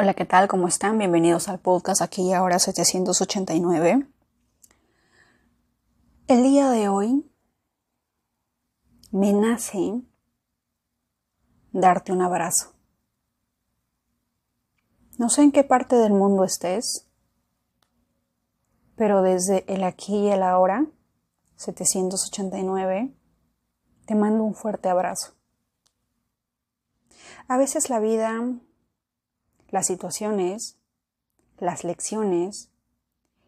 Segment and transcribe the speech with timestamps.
[0.00, 0.46] Hola, ¿qué tal?
[0.46, 0.96] ¿Cómo están?
[0.96, 4.06] Bienvenidos al podcast aquí y ahora 789.
[6.28, 7.28] El día de hoy
[9.10, 10.00] me nace
[11.72, 12.76] darte un abrazo.
[15.18, 17.08] No sé en qué parte del mundo estés,
[18.94, 20.86] pero desde el aquí y el ahora,
[21.56, 23.16] 789,
[24.06, 25.34] te mando un fuerte abrazo.
[27.48, 28.40] A veces la vida
[29.68, 30.78] las situaciones,
[31.58, 32.70] las lecciones,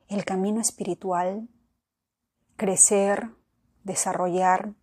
[0.09, 1.49] el camino espiritual,
[2.57, 3.31] crecer,
[3.85, 4.75] desarrollar,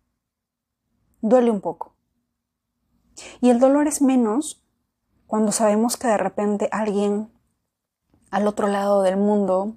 [1.20, 1.94] duele un poco.
[3.40, 4.64] Y el dolor es menos
[5.26, 7.30] cuando sabemos que de repente alguien
[8.30, 9.76] al otro lado del mundo,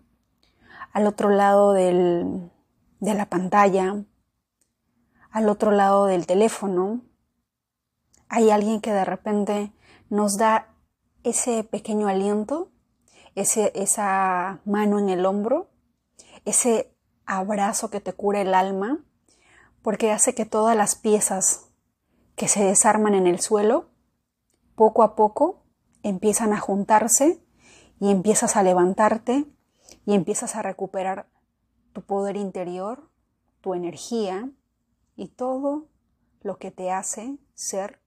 [0.94, 2.52] al otro lado del,
[3.00, 4.04] de la pantalla,
[5.30, 7.02] al otro lado del teléfono,
[8.28, 9.74] hay alguien que de repente
[10.10, 10.71] nos da
[11.24, 12.72] ese pequeño aliento,
[13.36, 15.70] ese, esa mano en el hombro,
[16.46, 19.04] ese abrazo que te cura el alma,
[19.82, 21.70] porque hace que todas las piezas
[22.36, 23.90] que se desarman en el suelo,
[24.76, 25.64] poco a poco
[26.04, 27.44] empiezan a juntarse
[28.00, 29.46] y empiezas a levantarte
[30.06, 31.30] y empiezas a recuperar
[31.94, 33.10] tu poder interior,
[33.62, 34.50] tu energía
[35.16, 35.88] y todo
[36.42, 38.01] lo que te hace ser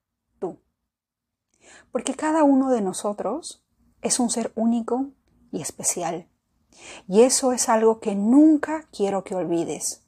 [1.93, 3.65] porque cada uno de nosotros
[4.03, 5.11] es un ser único
[5.51, 6.29] y especial.
[7.09, 10.03] Y eso es algo que nunca quiero que olvides.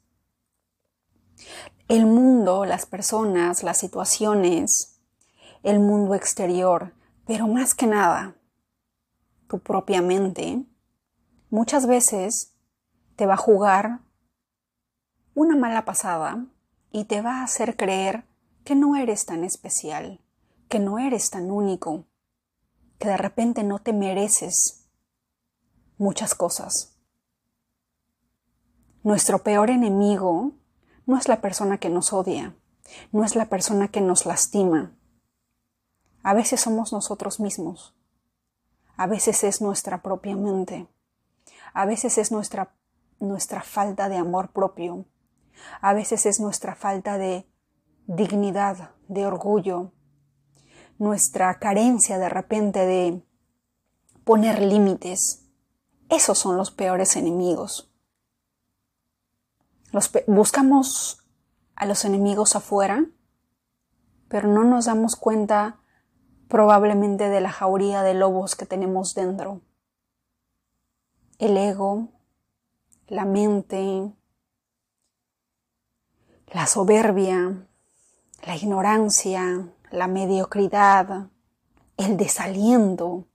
[1.87, 4.99] El mundo, las personas, las situaciones,
[5.63, 6.93] el mundo exterior,
[7.25, 8.35] pero más que nada,
[9.47, 10.65] tu propia mente,
[11.49, 12.53] muchas veces
[13.15, 14.01] te va a jugar
[15.33, 16.45] una mala pasada
[16.91, 18.25] y te va a hacer creer
[18.63, 20.19] que no eres tan especial,
[20.69, 22.05] que no eres tan único,
[22.99, 24.87] que de repente no te mereces
[25.97, 26.97] muchas cosas.
[29.03, 30.53] Nuestro peor enemigo
[31.05, 32.55] no es la persona que nos odia,
[33.11, 34.93] no es la persona que nos lastima.
[36.23, 37.95] A veces somos nosotros mismos,
[38.97, 40.87] a veces es nuestra propia mente,
[41.73, 42.75] a veces es nuestra,
[43.19, 45.05] nuestra falta de amor propio,
[45.79, 47.47] a veces es nuestra falta de
[48.07, 49.93] dignidad, de orgullo,
[50.99, 53.23] nuestra carencia de repente de
[54.23, 55.45] poner límites.
[56.09, 57.91] Esos son los peores enemigos.
[60.27, 61.23] buscamos
[61.75, 63.05] a los enemigos afuera,
[64.27, 65.79] pero no nos damos cuenta
[66.47, 69.61] probablemente de la jauría de lobos que tenemos dentro.
[71.39, 72.09] El ego,
[73.07, 74.11] la mente,
[76.47, 77.67] la soberbia,
[78.45, 81.29] la ignorancia, la mediocridad,
[81.97, 83.27] el desaliento,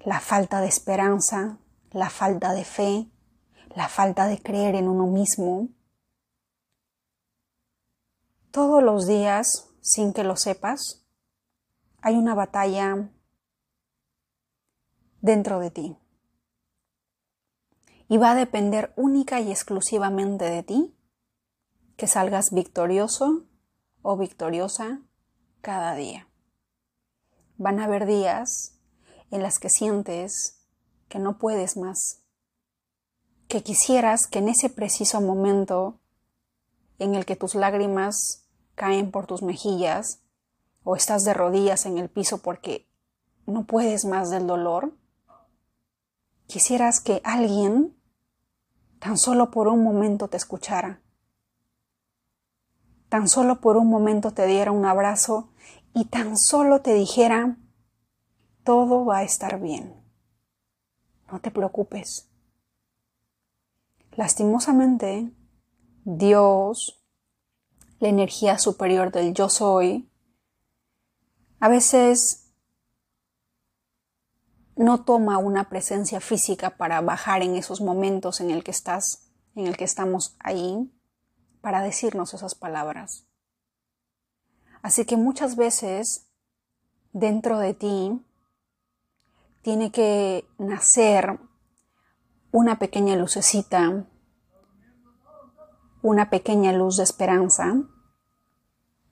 [0.00, 1.58] la falta de esperanza,
[1.90, 3.10] la falta de fe,
[3.74, 5.68] la falta de creer en uno mismo.
[8.50, 11.06] Todos los días, sin que lo sepas,
[12.02, 13.10] hay una batalla
[15.20, 15.96] dentro de ti.
[18.08, 20.96] Y va a depender única y exclusivamente de ti
[21.96, 23.44] que salgas victorioso
[24.02, 25.00] o victoriosa
[25.60, 26.28] cada día.
[27.56, 28.78] Van a haber días
[29.30, 30.64] en las que sientes
[31.08, 32.22] que no puedes más,
[33.48, 36.00] que quisieras que en ese preciso momento
[36.98, 40.22] en el que tus lágrimas caen por tus mejillas
[40.84, 42.88] o estás de rodillas en el piso porque
[43.46, 44.96] no puedes más del dolor,
[46.46, 47.96] quisieras que alguien
[48.98, 51.00] tan solo por un momento te escuchara
[53.10, 55.50] tan solo por un momento te diera un abrazo
[55.92, 57.58] y tan solo te dijera,
[58.64, 60.00] todo va a estar bien.
[61.30, 62.30] No te preocupes.
[64.12, 65.32] Lastimosamente,
[66.04, 67.02] Dios,
[67.98, 70.08] la energía superior del yo soy,
[71.58, 72.52] a veces
[74.76, 79.66] no toma una presencia física para bajar en esos momentos en el que estás, en
[79.66, 80.92] el que estamos ahí,
[81.60, 83.26] para decirnos esas palabras.
[84.82, 86.26] Así que muchas veces
[87.12, 88.24] dentro de ti
[89.62, 91.38] tiene que nacer
[92.52, 94.06] una pequeña lucecita,
[96.02, 97.76] una pequeña luz de esperanza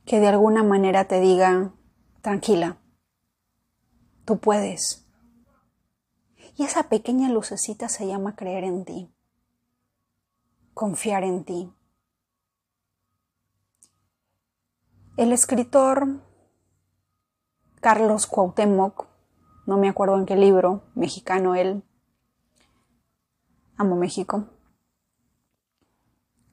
[0.07, 1.75] que de alguna manera te diga,
[2.23, 2.79] tranquila,
[4.25, 5.07] tú puedes.
[6.57, 9.13] Y esa pequeña lucecita se llama creer en ti,
[10.73, 11.73] confiar en ti.
[15.19, 16.21] El escritor
[17.81, 19.09] Carlos Cuauhtémoc,
[19.67, 21.83] no me acuerdo en qué libro, mexicano él,
[23.77, 24.45] amo México,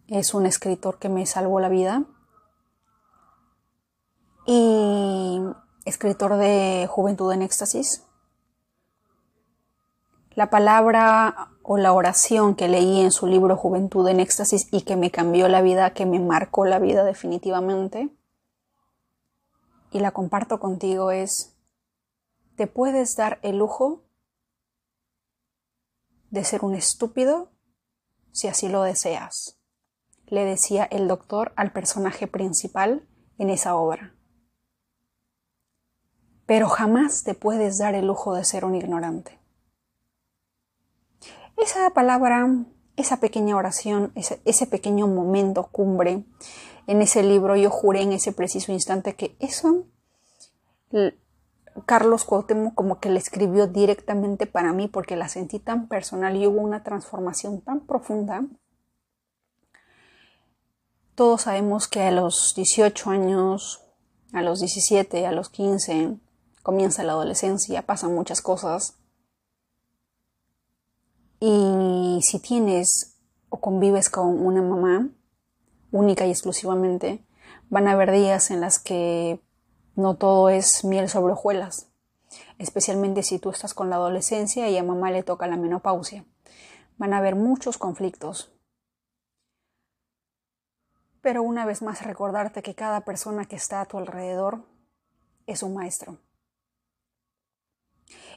[0.08, 2.06] es un escritor que me salvó la vida
[4.48, 5.40] y
[5.86, 8.04] escritor de Juventud en Éxtasis.
[10.32, 14.96] La palabra o la oración que leí en su libro Juventud en Éxtasis y que
[14.96, 18.10] me cambió la vida, que me marcó la vida definitivamente,
[19.96, 21.56] y la comparto contigo es,
[22.58, 24.04] ¿te puedes dar el lujo
[26.32, 27.54] de ser un estúpido
[28.34, 29.58] si así lo deseas?
[30.26, 33.08] Le decía el doctor al personaje principal
[33.38, 34.14] en esa obra.
[36.46, 39.40] Pero jamás te puedes dar el lujo de ser un ignorante.
[41.56, 42.50] Esa palabra,
[42.98, 46.26] esa pequeña oración, ese, ese pequeño momento cumbre
[46.88, 49.86] en ese libro, yo juré en ese preciso instante que eso
[51.86, 56.48] Carlos Cuauhtémoc como que le escribió directamente para mí porque la sentí tan personal y
[56.48, 58.46] hubo una transformación tan profunda.
[61.16, 63.82] Todos sabemos que a los 18 años,
[64.32, 66.18] a los 17, a los 15,
[66.64, 68.96] comienza la adolescencia, pasan muchas cosas.
[71.40, 73.18] Y si tienes
[73.50, 75.10] o convives con una mamá,
[75.96, 77.24] única y exclusivamente,
[77.70, 79.40] van a haber días en las que
[79.96, 81.88] no todo es miel sobre hojuelas,
[82.58, 86.26] especialmente si tú estás con la adolescencia y a mamá le toca la menopausia.
[86.98, 88.52] Van a haber muchos conflictos.
[91.22, 94.66] Pero una vez más recordarte que cada persona que está a tu alrededor
[95.48, 96.18] es un maestro.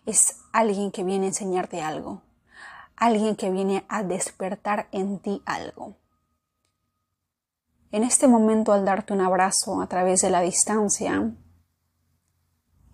[0.07, 2.23] Es alguien que viene a enseñarte algo,
[2.97, 5.97] alguien que viene a despertar en ti algo.
[7.91, 11.35] En este momento, al darte un abrazo a través de la distancia,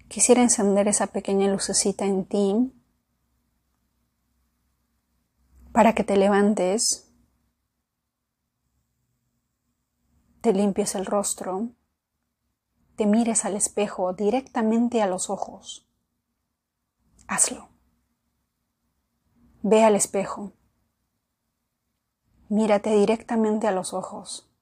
[0.09, 2.73] quisiera encender esa pequeña lucecita en ti
[5.73, 7.13] para que te levantes,
[10.41, 11.71] te limpies el rostro,
[12.95, 15.89] te mires al espejo directamente a los ojos.
[17.27, 17.69] Hazlo.
[19.63, 20.53] Ve al espejo.
[22.49, 24.54] Mírate directamente a los ojos.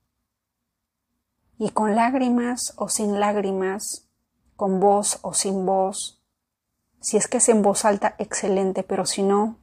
[1.63, 4.09] Y con lágrimas o sin lágrimas,
[4.57, 6.21] con voz o sin voz.
[6.99, 9.61] Si es que es en voz alta, excelente, pero si no,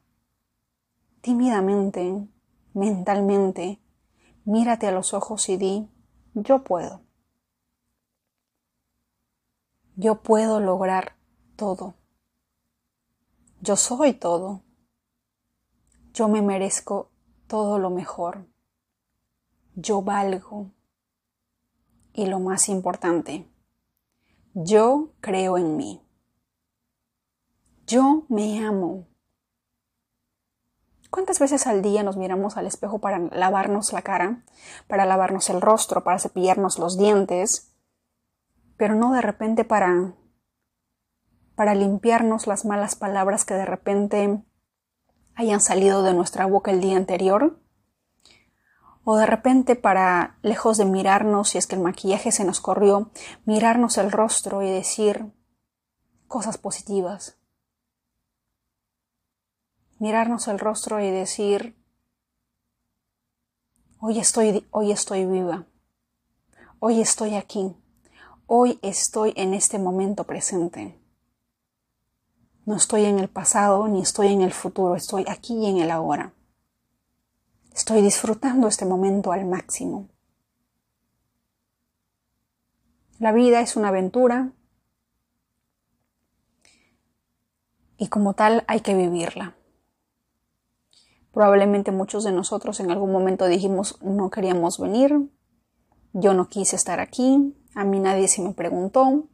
[1.19, 2.25] tímidamente,
[2.73, 3.81] mentalmente,
[4.45, 5.89] mírate a los ojos y di,
[6.35, 7.01] yo puedo.
[9.97, 11.17] Yo puedo lograr
[11.57, 11.95] todo.
[13.59, 14.63] Yo soy todo.
[16.13, 17.11] Yo me merezco
[17.47, 18.47] todo lo mejor.
[19.75, 20.71] Yo valgo.
[22.19, 23.49] Y lo más importante,
[24.53, 26.05] yo creo en mí.
[27.87, 29.07] Yo me amo.
[31.09, 34.43] ¿Cuántas veces al día nos miramos al espejo para lavarnos la cara,
[34.87, 37.73] para lavarnos el rostro, para cepillarnos los dientes,
[38.75, 40.13] pero no de repente para
[41.55, 44.43] para limpiarnos las malas palabras que de repente
[45.35, 47.61] hayan salido de nuestra boca el día anterior?
[49.11, 53.09] O de repente para, lejos de mirarnos, si es que el maquillaje se nos corrió,
[53.43, 55.33] mirarnos el rostro y decir
[56.27, 57.35] cosas positivas.
[59.97, 61.75] Mirarnos el rostro y decir,
[63.99, 65.65] hoy estoy, hoy estoy viva,
[66.77, 67.75] hoy estoy aquí,
[68.45, 71.01] hoy estoy en este momento presente.
[72.63, 75.89] No estoy en el pasado ni estoy en el futuro, estoy aquí y en el
[75.89, 76.31] ahora.
[77.79, 80.09] Estoy disfrutando este momento al máximo.
[83.19, 84.51] La vida es una aventura
[87.95, 89.55] y como tal hay que vivirla.
[91.31, 95.29] Probablemente muchos de nosotros en algún momento dijimos no queríamos venir,
[96.11, 99.28] yo no quise estar aquí, a mí nadie se me preguntó,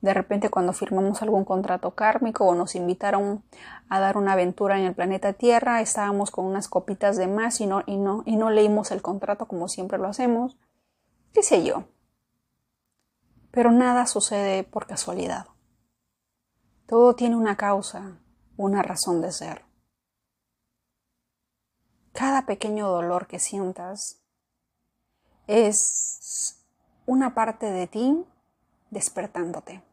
[0.00, 3.42] de repente cuando firmamos algún contrato kármico o nos invitaron
[3.88, 7.66] a dar una aventura en el planeta Tierra, estábamos con unas copitas de más y
[7.66, 10.56] no, y no, y no leímos el contrato como siempre lo hacemos,
[11.32, 11.84] qué sé yo.
[13.50, 15.46] Pero nada sucede por casualidad.
[16.86, 18.18] Todo tiene una causa,
[18.56, 19.64] una razón de ser.
[22.12, 24.20] Cada pequeño dolor que sientas
[25.46, 26.64] es
[27.06, 28.24] una parte de ti
[28.90, 29.87] despertándote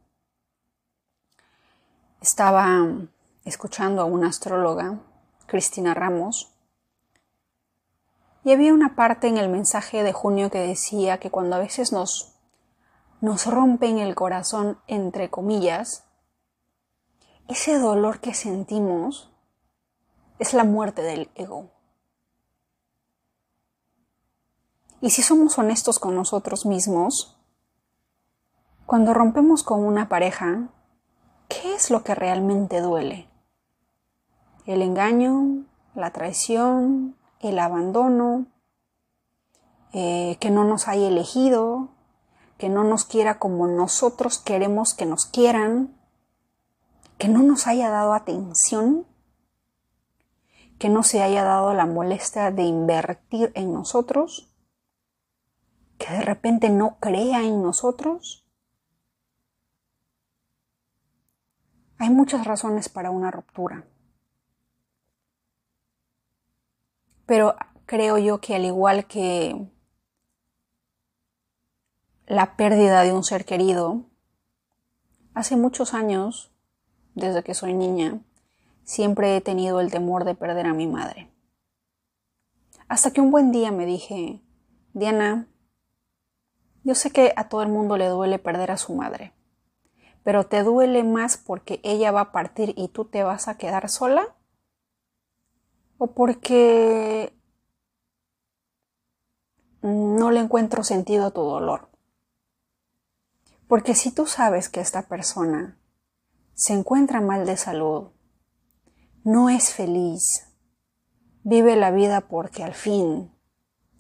[2.26, 2.84] estaba
[3.44, 5.00] escuchando a una astróloga,
[5.46, 6.52] Cristina Ramos,
[8.44, 11.92] y había una parte en el mensaje de junio que decía que cuando a veces
[11.92, 12.34] nos,
[13.22, 16.06] nos rompen el corazón, entre comillas,
[17.48, 19.32] ese dolor que sentimos
[20.40, 21.70] es la muerte del ego.
[25.00, 27.38] Y si somos honestos con nosotros mismos,
[28.88, 30.70] cuando rompemos con una pareja,
[31.48, 33.28] ¿qué es lo que realmente duele?
[34.66, 35.66] ¿El engaño?
[35.94, 37.16] ¿La traición?
[37.40, 38.48] ¿El abandono?
[39.94, 41.90] Eh, ¿Que no nos haya elegido?
[42.58, 45.96] ¿Que no nos quiera como nosotros queremos que nos quieran?
[47.18, 49.06] ¿Que no nos haya dado atención?
[50.80, 54.52] ¿Que no se haya dado la molestia de invertir en nosotros?
[55.98, 58.45] que de repente no crea en nosotros?
[61.98, 63.86] Hay muchas razones para una ruptura.
[67.26, 69.70] Pero creo yo que al igual que
[72.28, 74.06] la pérdida de un ser querido,
[75.34, 76.52] hace muchos años,
[77.14, 78.22] desde que soy niña,
[78.84, 81.30] siempre he tenido el temor de perder a mi madre.
[82.88, 84.42] Hasta que un buen día me dije,
[84.94, 85.48] Diana,
[86.84, 89.34] yo sé que a todo el mundo le duele perder a su madre,
[90.26, 93.90] pero ¿te duele más porque ella va a partir y tú te vas a quedar
[93.90, 94.36] sola?
[96.00, 97.38] ¿O porque
[99.84, 101.92] no le encuentro sentido a tu dolor?
[103.68, 105.78] Porque si tú sabes que esta persona
[106.56, 108.10] se encuentra mal de salud,
[109.24, 110.52] no es feliz,
[111.44, 113.32] vive la vida porque al fin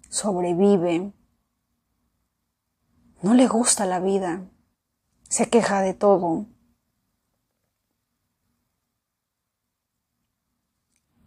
[0.09, 1.13] sobrevive,
[3.21, 4.49] no le gusta la vida,
[5.29, 6.45] se queja de todo.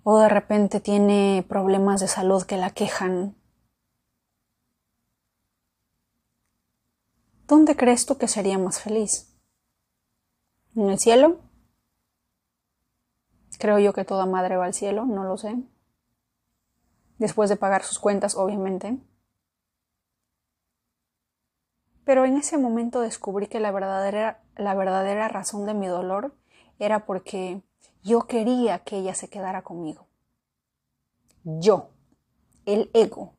[0.03, 3.37] O de repente tiene problemas de salud que la quejan.
[7.47, 9.35] ¿Dónde crees tú que sería más feliz?
[10.75, 11.41] ¿En el cielo?
[13.59, 15.57] Creo yo que toda madre va al cielo, no lo sé.
[17.19, 18.99] Después de pagar sus cuentas, obviamente.
[22.09, 26.35] Pero en ese momento descubrí que la verdadera, la verdadera razón de mi dolor
[26.79, 27.61] era porque
[28.03, 30.07] yo quería que ella se quedara conmigo.
[31.45, 31.91] Yo,
[32.65, 33.35] el ego.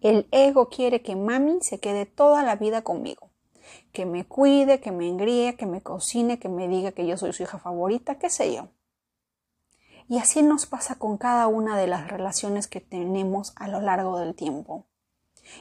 [0.00, 3.30] El ego quiere que mami se quede toda la vida conmigo.
[3.92, 7.32] Que me cuide, que me engríe, que me cocine, que me diga que yo soy
[7.32, 8.70] su hija favorita, qué sé yo.
[10.08, 14.18] Y así nos pasa con cada una de las relaciones que tenemos a lo largo
[14.18, 14.88] del tiempo.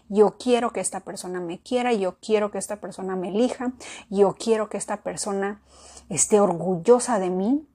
[0.10, 3.74] Yo quiero que esta persona me quiera, yo quiero que esta persona me elija,
[4.10, 5.62] yo quiero que esta persona
[6.10, 7.68] esté orgullosa de mí.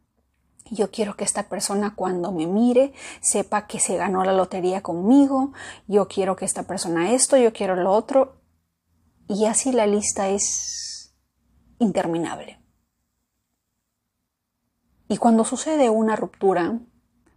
[0.71, 5.53] Yo quiero que esta persona cuando me mire sepa que se ganó la lotería conmigo.
[5.87, 8.37] Yo quiero que esta persona esto, yo quiero lo otro.
[9.29, 11.15] Y así la lista es
[11.79, 12.61] interminable.
[15.09, 16.79] Y cuando sucede una ruptura,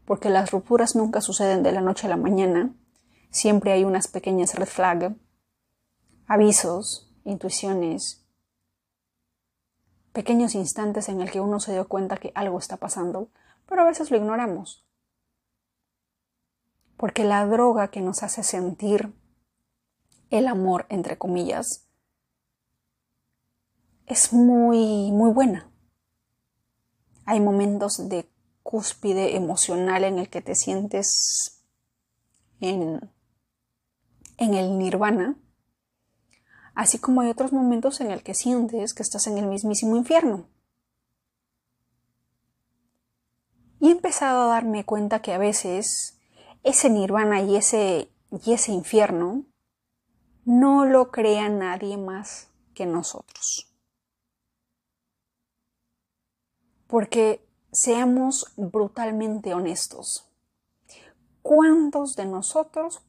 [0.06, 2.74] porque las rupturas nunca suceden de la noche a la mañana,
[3.32, 5.16] siempre hay unas pequeñas red flag,
[6.28, 8.24] avisos, intuiciones,
[10.14, 13.30] pequeños instantes en el que uno se dio cuenta que algo está pasando,
[13.66, 14.86] pero a veces lo ignoramos.
[16.98, 19.14] Porque la droga que nos hace sentir
[20.30, 21.88] el amor, entre comillas,
[24.06, 25.72] es muy, muy buena.
[27.26, 28.30] Hay momentos de
[28.62, 31.64] cúspide emocional en el que te sientes
[32.60, 33.12] en
[34.42, 35.36] en el nirvana,
[36.74, 40.50] así como hay otros momentos en el que sientes que estás en el mismísimo infierno.
[43.80, 46.20] Y he empezado a darme cuenta que a veces
[46.64, 49.46] ese nirvana y ese, y ese infierno
[50.44, 53.72] no lo crea nadie más que nosotros.
[56.88, 60.31] Porque seamos brutalmente honestos.
[61.42, 63.02] ¿Cuántos de nosotros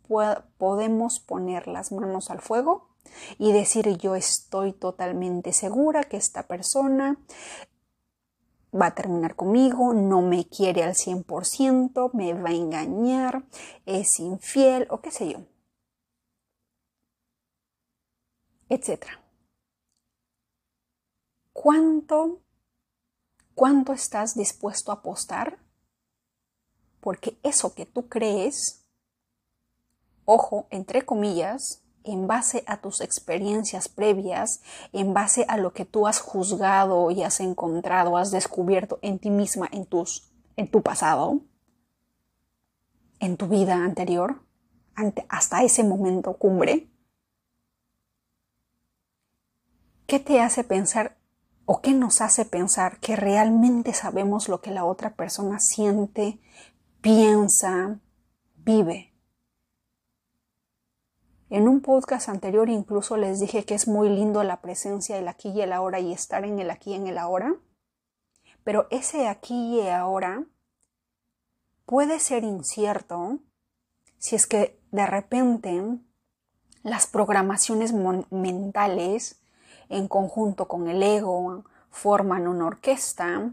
[0.58, 2.88] podemos poner las manos al fuego
[3.38, 7.18] y decir yo estoy totalmente segura que esta persona
[8.74, 13.44] va a terminar conmigo, no me quiere al 100%, me va a engañar,
[13.84, 15.40] es infiel o qué sé yo,
[18.68, 19.20] etcétera.
[21.52, 22.40] ¿Cuánto,
[23.54, 25.58] cuánto estás dispuesto a apostar
[27.02, 28.86] porque eso que tú crees,
[30.24, 36.06] ojo, entre comillas, en base a tus experiencias previas, en base a lo que tú
[36.06, 41.40] has juzgado y has encontrado, has descubierto en ti misma, en, tus, en tu pasado,
[43.18, 44.40] en tu vida anterior,
[45.28, 46.88] hasta ese momento cumbre,
[50.12, 51.16] ¿Qué te hace pensar
[51.64, 56.38] o qué nos hace pensar que realmente sabemos lo que la otra persona siente,
[57.02, 57.98] piensa,
[58.54, 59.12] vive?
[61.50, 65.50] En un podcast anterior incluso les dije que es muy lindo la presencia del aquí
[65.50, 67.56] y el ahora y estar en el aquí y en el ahora.
[68.62, 70.46] Pero ese aquí y ahora
[71.84, 73.40] puede ser incierto
[74.18, 75.98] si es que de repente
[76.84, 77.92] las programaciones
[78.30, 79.42] mentales
[79.88, 83.52] en conjunto con el ego forman una orquesta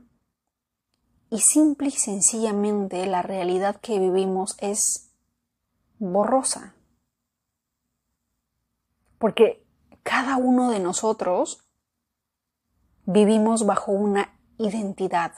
[1.30, 5.12] y simple y sencillamente la realidad que vivimos es
[6.00, 6.76] borrosa.
[9.18, 9.64] Porque
[10.04, 11.70] cada uno de nosotros
[13.06, 15.34] vivimos bajo una identidad.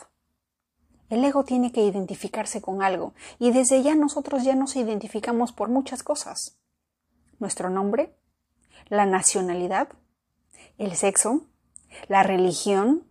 [1.10, 5.68] El ego tiene que identificarse con algo y desde ya nosotros ya nos identificamos por
[5.68, 6.58] muchas cosas.
[7.40, 8.16] Nuestro nombre,
[8.88, 9.90] la nacionalidad,
[10.78, 11.48] el sexo,
[12.08, 13.08] la religión,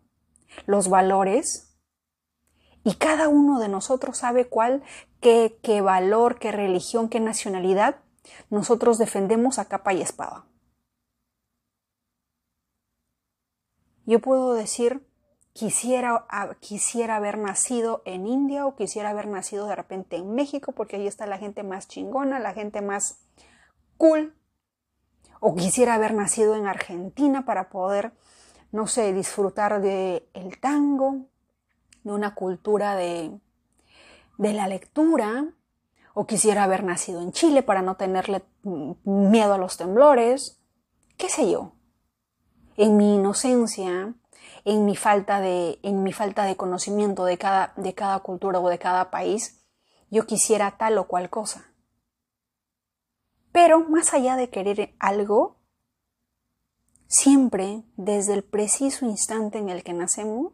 [0.66, 1.69] los valores.
[2.84, 4.82] Y cada uno de nosotros sabe cuál,
[5.20, 7.96] qué, qué valor, qué religión, qué nacionalidad
[8.48, 10.46] nosotros defendemos a capa y espada.
[14.06, 15.06] Yo puedo decir,
[15.52, 16.26] quisiera,
[16.60, 21.06] quisiera haber nacido en India o quisiera haber nacido de repente en México porque ahí
[21.06, 23.20] está la gente más chingona, la gente más
[23.96, 24.34] cool.
[25.40, 28.12] O quisiera haber nacido en Argentina para poder,
[28.72, 31.26] no sé, disfrutar de el tango,
[32.04, 33.38] de una cultura de,
[34.38, 35.52] de la lectura.
[36.12, 38.42] O quisiera haber nacido en Chile para no tenerle
[39.04, 40.60] miedo a los temblores.
[41.16, 41.72] ¿Qué sé yo?
[42.76, 44.14] En mi inocencia,
[44.64, 48.68] en mi falta de, en mi falta de conocimiento de cada, de cada cultura o
[48.68, 49.64] de cada país,
[50.10, 51.72] yo quisiera tal o cual cosa.
[53.52, 55.56] Pero más allá de querer algo,
[57.06, 60.52] siempre desde el preciso instante en el que nacemos,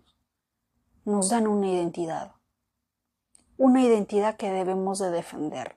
[1.06, 2.32] nos dan una identidad.
[3.56, 5.76] Una identidad que debemos de defender.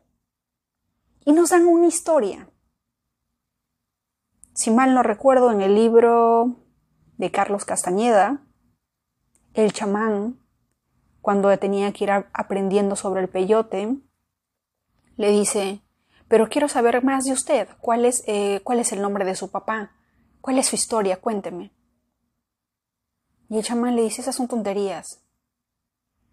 [1.24, 2.50] Y nos dan una historia.
[4.54, 6.58] Si mal no recuerdo, en el libro
[7.18, 8.44] de Carlos Castañeda,
[9.54, 10.40] el chamán,
[11.22, 13.98] cuando tenía que ir aprendiendo sobre el peyote,
[15.16, 15.82] le dice,
[16.28, 19.52] pero quiero saber más de usted, ¿cuál es, eh, cuál es el nombre de su
[19.52, 19.92] papá,
[20.42, 21.72] cuál es su historia, cuénteme.
[23.50, 25.22] Y el chamán le dice, esas son tonterías.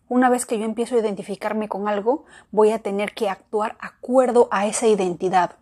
[0.08, 4.48] Una vez que yo empiezo a identificarme con algo, voy a tener que actuar acuerdo
[4.52, 5.56] a esa identidad.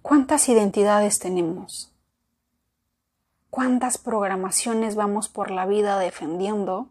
[0.00, 1.94] ¿Cuántas identidades tenemos?
[3.50, 6.90] ¿Cuántas programaciones vamos por la vida defendiendo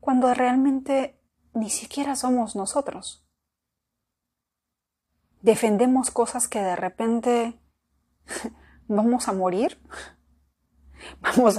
[0.00, 1.20] cuando realmente
[1.52, 3.24] ni siquiera somos nosotros?
[5.42, 7.60] Defendemos cosas que de repente
[8.88, 9.78] vamos a morir.
[11.20, 11.56] Vamos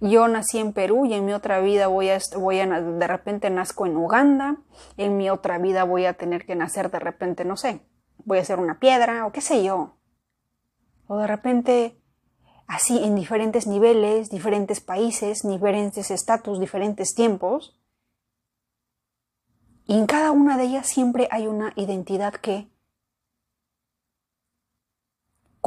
[0.00, 3.50] yo nací en Perú y en mi otra vida voy a, voy a, de repente
[3.50, 4.56] nazco en Uganda,
[4.96, 7.82] en mi otra vida voy a tener que nacer de repente, no sé,
[8.24, 9.98] voy a ser una piedra o qué sé yo
[11.08, 12.00] o de repente
[12.68, 17.80] así en diferentes niveles, diferentes países, diferentes estatus, diferentes tiempos.
[19.86, 22.70] Y en cada una de ellas siempre hay una identidad que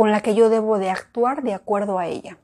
[0.02, 2.40] con la que yo debo de actuar de acuerdo a ella.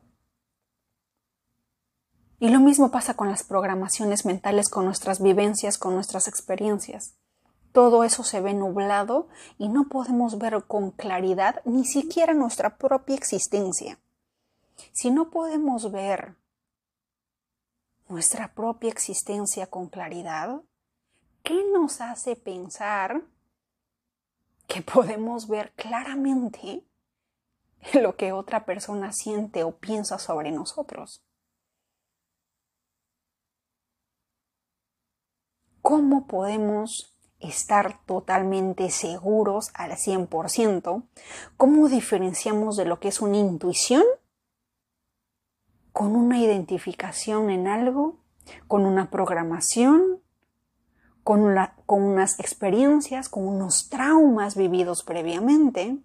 [2.37, 7.15] Y lo mismo pasa con las programaciones mentales, con nuestras vivencias, con nuestras experiencias
[7.77, 9.27] todo eso se ve nublado
[9.59, 13.99] y no podemos ver con claridad ni siquiera nuestra propia existencia.
[14.93, 16.35] Si no podemos ver
[18.09, 20.61] nuestra propia existencia con claridad,
[21.43, 23.21] ¿qué nos hace pensar
[24.65, 26.83] que podemos ver claramente
[28.01, 31.23] lo que otra persona siente o piensa sobre nosotros?
[35.81, 41.03] ¿Cómo podemos estar totalmente seguros al 100%,
[41.55, 44.03] ¿cómo diferenciamos de lo que es una intuición
[45.91, 48.19] con una identificación en algo,
[48.67, 50.21] con una programación,
[51.23, 55.97] con, con unas experiencias, con unos traumas vividos previamente?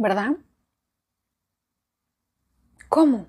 [0.00, 0.30] ¿Verdad?
[2.88, 3.26] ¿Cómo?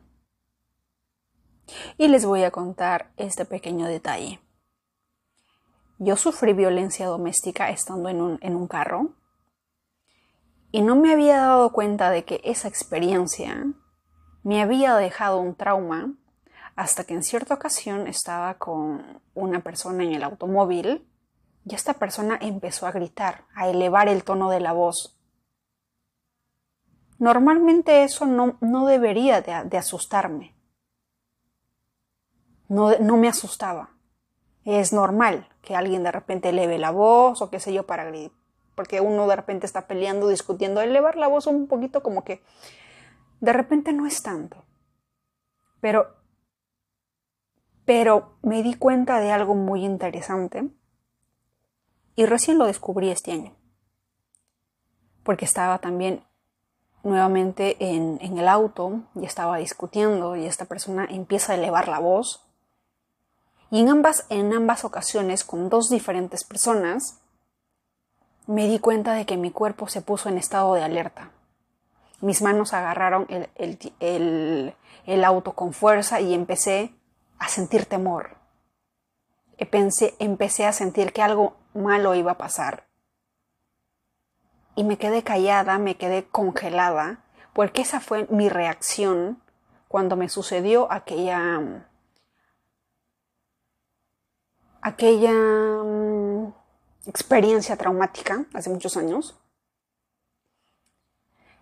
[1.98, 4.40] Y les voy a contar este pequeño detalle.
[6.00, 9.10] Yo sufrí violencia doméstica estando en un, en un carro
[10.72, 13.66] y no me había dado cuenta de que esa experiencia
[14.44, 16.14] me había dejado un trauma
[16.78, 21.06] hasta que en cierta ocasión estaba con una persona en el automóvil
[21.66, 25.18] y esta persona empezó a gritar, a elevar el tono de la voz.
[27.22, 30.56] Normalmente eso no, no debería de, asustarme.
[32.68, 33.92] No, no me asustaba.
[34.66, 38.36] Es normal que alguien de repente eleve la voz o qué sé yo para gritar.
[38.74, 40.82] Porque uno de repente está peleando, discutiendo.
[40.82, 42.42] Elevar la voz un poquito como que
[43.40, 44.66] de repente no es tanto.
[45.80, 46.16] Pero,
[47.86, 50.72] pero me di cuenta de algo muy interesante
[52.16, 53.56] y recién lo descubrí este año.
[55.22, 56.26] Porque estaba también
[57.04, 62.46] nuevamente en, el auto y estaba discutiendo y esta persona empieza a elevar la voz.
[63.70, 67.20] Y en ambas, en ambas ocasiones, con dos diferentes personas,
[68.46, 71.32] me di cuenta de que mi cuerpo se puso en estado de alerta.
[72.20, 76.94] Mis manos agarraron el, el auto con fuerza y empecé
[77.40, 78.38] a sentir temor.
[79.70, 82.91] Pensé, empecé a sentir que algo malo iba a pasar.
[84.76, 89.42] Y me quedé callada, me quedé congelada, porque esa fue mi reacción
[89.88, 91.88] cuando me sucedió aquella
[94.82, 96.54] aquella mm,
[97.06, 99.38] experiencia traumática hace muchos años.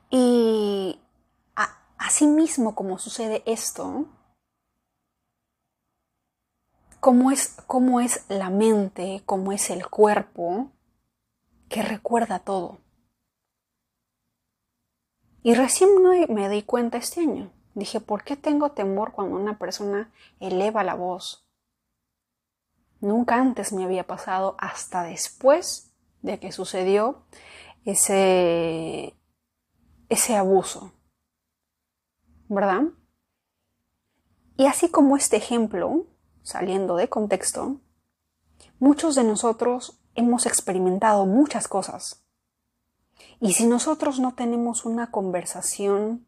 [0.10, 1.00] Y
[1.98, 4.08] así mismo como sucede esto,
[7.00, 10.72] cómo es, cómo es la mente, cómo es el cuerpo
[11.67, 12.80] que recuerda todo.
[15.41, 15.89] Y recién
[16.30, 17.52] me di cuenta este año.
[17.73, 21.47] Dije, ¿por qué tengo temor cuando una persona eleva la voz?
[22.99, 27.23] Nunca antes me había pasado hasta después de que sucedió
[27.86, 29.15] ese,
[30.10, 30.91] ese abuso.
[32.49, 32.84] ¿Verdad?
[34.58, 36.06] Y así como este ejemplo,
[36.41, 37.80] saliendo de contexto,
[38.80, 42.25] muchos de nosotros hemos experimentado muchas cosas.
[43.39, 46.25] Y si nosotros no tenemos una conversación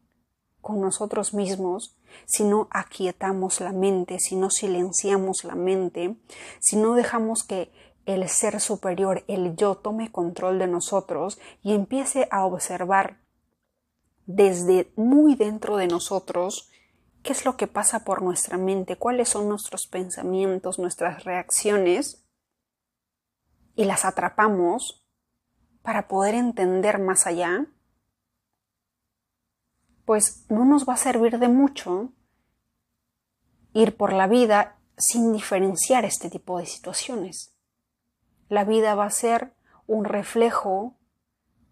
[0.60, 6.16] con nosotros mismos, si no aquietamos la mente, si no silenciamos la mente,
[6.60, 7.72] si no dejamos que
[8.06, 13.20] el ser superior, el yo, tome control de nosotros y empiece a observar
[14.26, 16.70] desde muy dentro de nosotros
[17.22, 22.22] qué es lo que pasa por nuestra mente, cuáles son nuestros pensamientos, nuestras reacciones,
[23.74, 25.01] y las atrapamos
[25.82, 27.66] para poder entender más allá,
[30.04, 32.12] pues no nos va a servir de mucho
[33.72, 37.56] ir por la vida sin diferenciar este tipo de situaciones.
[38.48, 39.54] La vida va a ser
[39.86, 40.98] un reflejo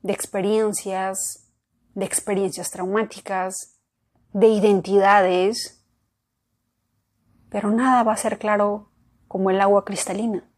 [0.02, 1.52] de experiencias,
[1.94, 3.80] de experiencias traumáticas,
[4.32, 5.84] de identidades,
[7.50, 8.90] pero nada va a ser claro
[9.28, 10.49] como el agua cristalina.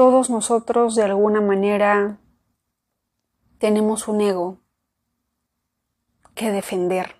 [0.00, 2.18] Todos nosotros de alguna manera
[3.58, 4.56] tenemos un ego
[6.34, 7.16] que defender,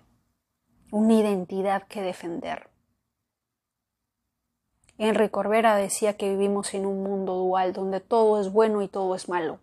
[0.89, 2.71] una identidad que defender.
[4.97, 9.13] Enrique Corbera decía que vivimos en un mundo dual donde todo es bueno y todo
[9.13, 9.59] es malo.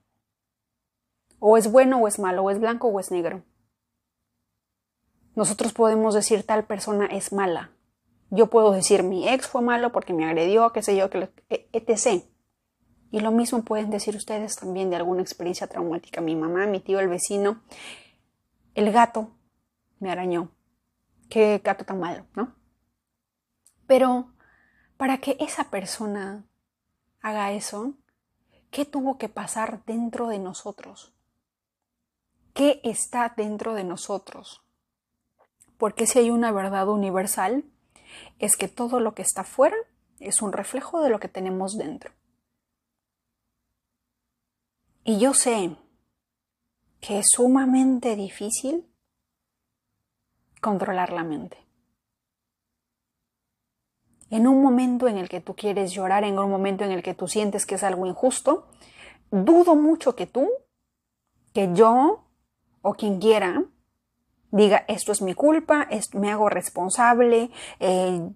[1.40, 3.42] O es bueno o es malo, o es blanco o es negro.
[5.34, 7.72] Nosotros podemos decir tal persona es mala.
[8.30, 11.10] Yo puedo decir mi ex fue malo porque me agredió, qué sé yo,
[11.48, 12.22] e, etc.
[13.10, 16.20] Y lo mismo pueden decir ustedes también de alguna experiencia traumática.
[16.20, 17.62] Mi mamá, mi tío, el vecino,
[18.74, 19.30] el gato
[19.98, 20.50] me arañó.
[21.28, 22.54] Qué gato tan malo, ¿no?
[23.86, 24.32] Pero
[24.96, 26.44] para que esa persona
[27.20, 27.94] haga eso,
[28.70, 31.14] ¿qué tuvo que pasar dentro de nosotros?
[32.58, 34.64] qué está dentro de nosotros.
[35.76, 37.64] Porque si hay una verdad universal,
[38.40, 39.76] es que todo lo que está fuera
[40.18, 42.10] es un reflejo de lo que tenemos dentro.
[45.08, 45.74] Y yo sé
[47.00, 48.84] que es sumamente difícil
[50.60, 51.56] controlar la mente.
[54.28, 57.14] En un momento en el que tú quieres llorar, en un momento en el que
[57.14, 58.68] tú sientes que es algo injusto,
[59.30, 60.46] dudo mucho que tú,
[61.54, 62.26] que yo,
[62.82, 63.64] o quien quiera
[64.50, 68.28] diga esto es mi culpa, me hago responsable, eh,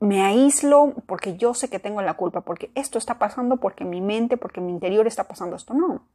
[0.00, 4.00] me aíslo porque yo sé que tengo la culpa, porque esto está pasando, porque mi
[4.00, 5.74] mente, porque mi interior está pasando esto.
[5.74, 6.08] No.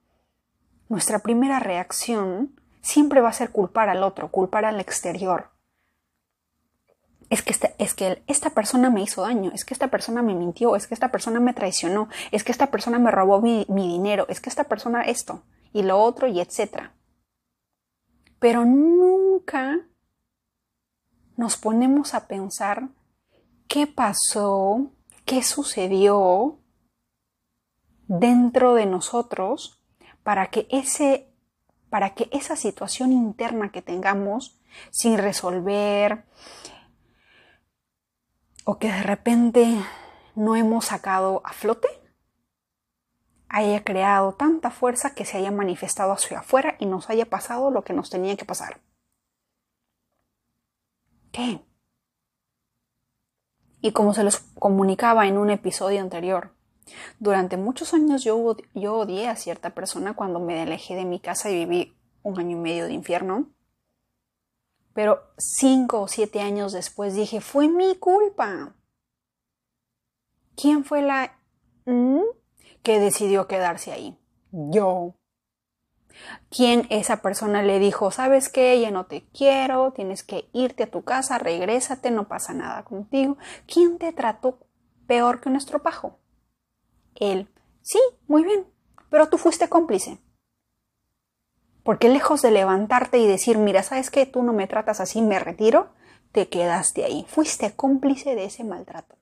[0.90, 5.52] Nuestra primera reacción siempre va a ser culpar al otro, culpar al exterior.
[7.30, 10.36] Es que, esta, es que esta persona me hizo daño, es que esta persona me
[10.36, 13.88] mintió, es que esta persona me traicionó, es que esta persona me robó mi, mi
[13.88, 15.42] dinero, es que esta persona esto
[15.74, 16.94] y lo otro y etcétera
[18.46, 19.80] pero nunca
[21.36, 22.90] nos ponemos a pensar
[23.68, 24.92] qué pasó,
[25.26, 26.60] qué sucedió
[28.08, 29.84] dentro de nosotros
[30.24, 31.32] para que ese
[31.90, 34.60] para que esa situación interna que tengamos
[34.92, 36.26] sin resolver
[38.66, 39.80] o que de repente
[40.36, 41.88] no hemos sacado a flote
[43.48, 47.84] haya creado tanta fuerza que se haya manifestado hacia afuera y nos haya pasado lo
[47.84, 48.82] que nos tenía que pasar.
[51.32, 51.62] ¿Qué?
[53.86, 56.56] Y como se los comunicaba en un episodio anterior,
[57.20, 61.66] durante muchos años yo, odié a cierta persona cuando me alejé de mi casa y
[61.66, 63.54] viví un año y medio de infierno.
[64.96, 68.76] Pero cinco o siete años después dije, fue mi culpa.
[70.56, 71.40] ¿Quién fue la
[72.82, 74.18] que decidió quedarse ahí?
[74.52, 75.14] Yo.
[76.50, 80.92] ¿Quién esa persona le dijo, sabes qué, ya no te quiero, tienes que irte a
[80.92, 83.38] tu casa, regrésate, no pasa nada contigo?
[83.68, 84.60] ¿Quién te trató
[85.08, 86.20] peor que un estropajo?
[87.16, 87.50] Él.
[87.82, 88.66] Sí, muy bien,
[89.10, 90.20] pero tú fuiste cómplice.
[91.84, 94.26] Porque lejos de levantarte y decir, mira, ¿sabes qué?
[94.26, 95.94] Tú no me tratas así, me retiro,
[96.32, 97.26] te quedaste ahí.
[97.30, 99.16] Fuiste cómplice de ese maltrato.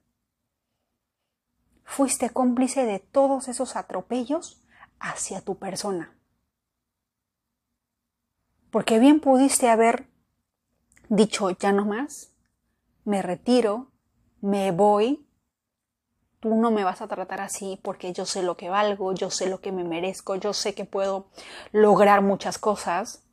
[1.84, 4.64] Fuiste cómplice de todos esos atropellos
[5.00, 6.16] hacia tu persona.
[8.74, 10.08] Porque bien pudiste haber
[11.08, 12.34] dicho, ya no más,
[13.06, 13.92] me retiro,
[14.42, 15.28] me voy,
[16.40, 19.48] tú no me vas a tratar así porque yo sé lo que valgo, yo sé
[19.48, 21.28] lo que me merezco, yo sé que puedo
[21.72, 23.24] lograr muchas cosas.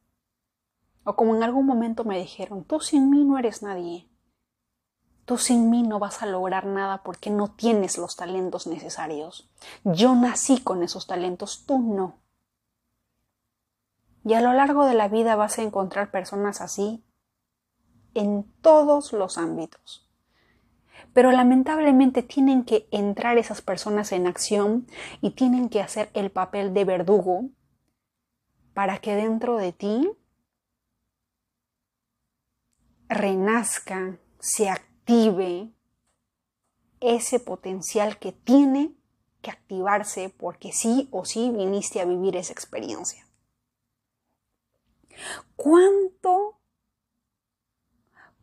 [1.05, 4.11] O como en algún momento me dijeron, tú sin mí no eres nadie.
[5.25, 9.51] Tú sin mí no vas a lograr nada porque no tienes los talentos necesarios.
[9.85, 12.19] Yo nací con esos talentos, tú no.
[14.25, 17.05] Y a lo largo de la vida vas a encontrar personas así
[18.15, 20.09] en todos los ámbitos.
[21.13, 24.87] Pero lamentablemente tienen que entrar esas personas en acción
[25.21, 27.51] y tienen que hacer el papel de verdugo
[28.75, 30.11] para que dentro de ti
[33.09, 35.71] renazca, se active
[37.01, 38.95] ese potencial que tiene
[39.43, 43.27] que activarse porque sí o sí viniste a vivir esa experiencia.
[45.57, 46.61] ¿Cuánto,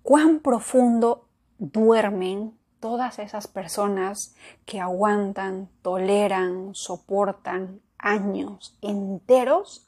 [0.01, 4.35] cuán profundo duermen todas esas personas
[4.65, 9.87] que aguantan, toleran, soportan años enteros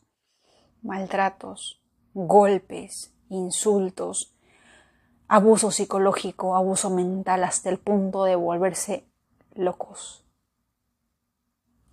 [0.81, 1.81] maltratos,
[2.13, 4.35] golpes, insultos,
[5.27, 9.05] abuso psicológico, abuso mental hasta el punto de volverse
[9.53, 10.25] locos,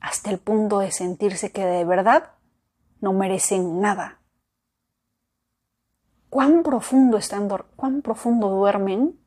[0.00, 2.32] hasta el punto de sentirse que de verdad
[3.00, 4.20] no merecen nada.
[6.36, 9.18] ¿Cuán profundo están, cuán profundo duermen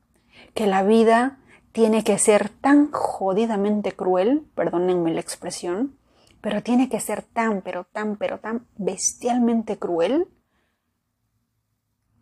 [0.54, 1.40] que la vida
[1.72, 5.98] tiene que ser tan jodidamente cruel, perdónenme la expresión,
[6.40, 10.28] pero tiene que ser tan, pero tan, pero tan bestialmente cruel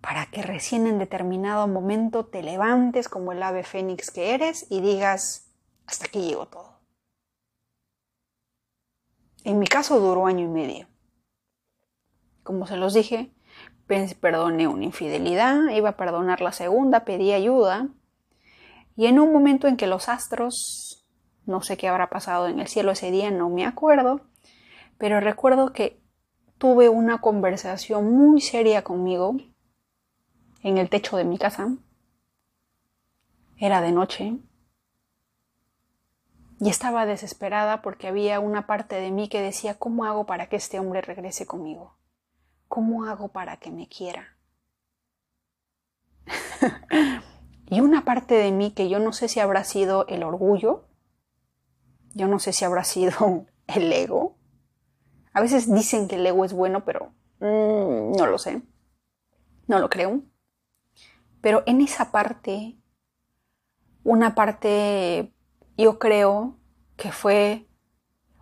[0.00, 4.80] para que recién en determinado momento te levantes como el ave fénix que eres y
[4.80, 5.52] digas,
[5.84, 6.80] hasta aquí llego todo.
[9.44, 10.88] En mi caso duró año y medio.
[12.42, 13.34] Como se los dije,
[13.88, 17.88] perdoné una infidelidad, iba a perdonar la segunda, pedí ayuda,
[18.98, 21.06] y en un momento en que los astros,
[21.46, 24.22] no sé qué habrá pasado en el cielo ese día, no me acuerdo,
[24.98, 26.02] pero recuerdo que
[26.58, 29.36] tuve una conversación muy seria conmigo
[30.62, 31.76] en el techo de mi casa.
[33.56, 34.38] Era de noche.
[36.60, 40.56] Y estaba desesperada porque había una parte de mí que decía, ¿cómo hago para que
[40.56, 41.97] este hombre regrese conmigo?
[42.68, 44.36] ¿Cómo hago para que me quiera?
[47.70, 50.88] Y una parte de mí que yo no sé si habrá sido el orgullo,
[52.14, 54.36] yo no sé si habrá sido el ego.
[55.32, 58.62] A veces dicen que el ego es bueno, pero mm, no lo sé.
[59.66, 60.22] No lo creo.
[61.42, 62.78] Pero en esa parte,
[64.02, 65.34] una parte,
[65.76, 66.56] yo creo
[66.96, 67.68] que fue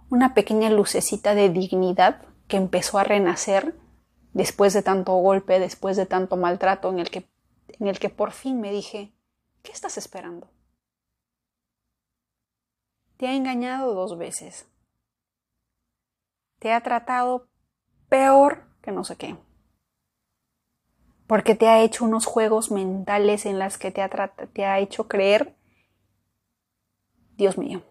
[0.09, 3.77] una pequeña lucecita de dignidad que empezó a renacer
[4.37, 7.27] después de tanto golpe, después de tanto maltrato en el que,
[7.81, 9.13] en el que por fin me dije,
[9.67, 10.49] ¿Qué estás esperando?
[13.17, 14.69] Te ha engañado dos veces.
[16.61, 17.49] Te ha tratado
[18.09, 19.37] peor que no sé qué.
[21.27, 25.09] Porque te ha hecho unos juegos mentales en las que te ha, te ha hecho
[25.09, 25.57] creer,
[27.37, 27.83] Dios mío.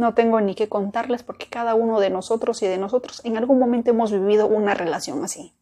[0.00, 3.58] No tengo ni que contarles porque cada uno de nosotros y de nosotros en algún
[3.58, 5.54] momento hemos vivido una relación así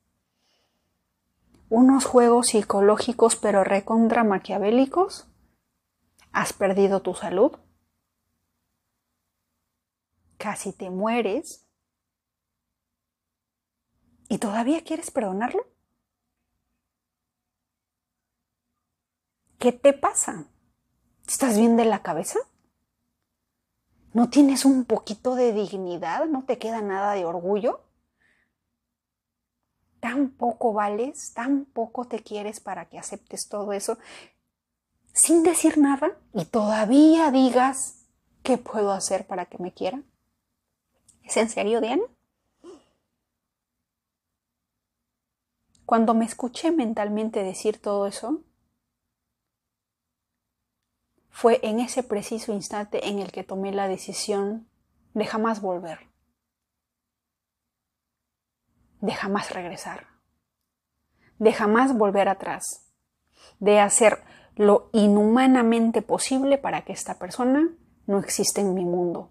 [1.71, 5.27] unos juegos psicológicos pero recontra maquiavélicos?
[6.33, 7.53] ¿Has perdido tu salud?
[10.39, 11.67] ¿Casi te mueres?
[14.29, 15.67] ¿Y todavía quieres perdonarlo?
[19.59, 20.47] ¿Qué te pasa?
[21.27, 22.39] ¿Estás bien de la cabeza?
[24.15, 26.27] ¿No tienes un poquito de dignidad?
[26.27, 27.81] ¿No te queda nada de orgullo?
[30.01, 31.33] ¿Tan poco vales?
[31.35, 33.99] ¿Tan poco te quieres para que aceptes todo eso
[35.13, 38.07] sin decir nada y todavía digas
[38.43, 40.03] qué puedo hacer para que me quiera?
[41.23, 42.05] ¿Es en serio, Diana?
[45.85, 48.43] Cuando me escuché mentalmente decir todo eso,
[51.31, 54.69] fue en ese preciso instante en el que tomé la decisión
[55.15, 56.01] de jamás volver,
[59.01, 60.07] de jamás regresar,
[61.39, 62.93] de jamás volver atrás,
[63.61, 64.23] de hacer
[64.57, 67.69] lo inhumanamente posible para que esta persona
[68.07, 69.31] no exista en mi mundo,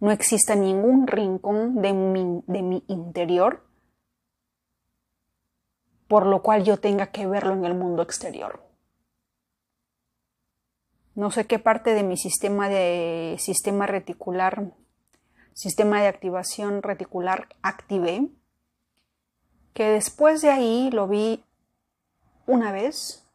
[0.00, 3.72] no exista ningún rincón de mi, de mi interior
[6.12, 8.62] por lo cual yo tenga que verlo en el mundo exterior.
[11.14, 14.72] No sé qué parte de mi sistema de sistema reticular,
[15.52, 18.30] sistema de activación reticular activé,
[19.74, 21.44] que después de ahí lo vi
[22.46, 23.28] una vez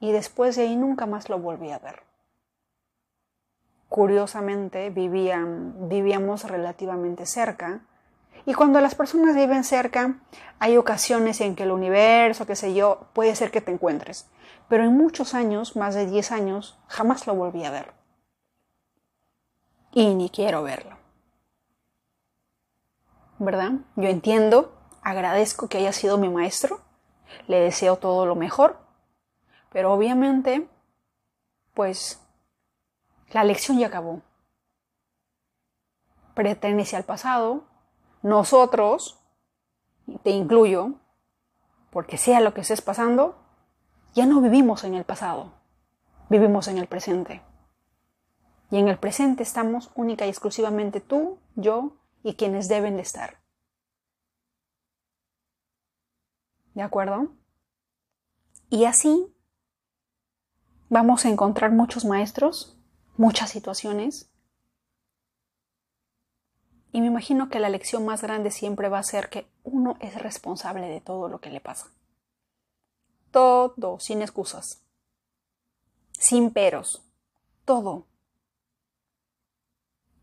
[0.00, 2.02] y después de ahí nunca más lo volví a ver.
[3.90, 7.82] Curiosamente vivían, vivíamos relativamente cerca
[8.46, 10.18] y cuando las personas viven cerca
[10.58, 14.30] hay ocasiones en que el universo, qué sé yo, puede ser que te encuentres
[14.68, 17.92] pero en muchos años, más de 10 años, jamás lo volví a ver.
[19.92, 20.96] Y ni quiero verlo.
[23.38, 23.72] ¿Verdad?
[23.96, 26.80] Yo entiendo, agradezco que haya sido mi maestro,
[27.46, 28.78] le deseo todo lo mejor,
[29.70, 30.68] pero obviamente,
[31.74, 32.20] pues,
[33.30, 34.22] la lección ya acabó.
[36.34, 37.64] Pertenece al pasado,
[38.22, 39.18] nosotros,
[40.22, 40.94] te incluyo,
[41.90, 43.36] porque sea lo que estés pasando,
[44.18, 45.52] ya no vivimos en el pasado,
[46.28, 47.40] vivimos en el presente.
[48.68, 51.92] Y en el presente estamos única y exclusivamente tú, yo
[52.24, 53.38] y quienes deben de estar.
[56.74, 57.28] ¿De acuerdo?
[58.70, 59.32] Y así
[60.88, 62.76] vamos a encontrar muchos maestros,
[63.16, 64.32] muchas situaciones.
[66.90, 70.20] Y me imagino que la lección más grande siempre va a ser que uno es
[70.20, 71.92] responsable de todo lo que le pasa.
[73.30, 74.82] Todo, sin excusas.
[76.12, 77.02] Sin peros.
[77.64, 78.06] Todo.